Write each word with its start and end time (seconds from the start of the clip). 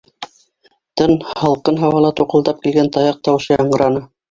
Тын, 1.01 1.13
һалҡын 1.41 1.79
һауала 1.83 2.11
туҡылдап 2.23 2.65
килгән 2.65 2.93
таяҡ 2.99 3.23
тауышы 3.31 3.57
яңғыраны. 3.59 4.07